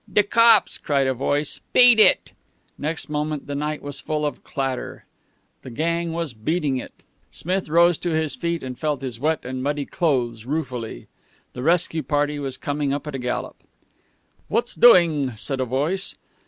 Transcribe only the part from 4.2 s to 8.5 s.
of clatter. The gang was "beating it." Smith rose to his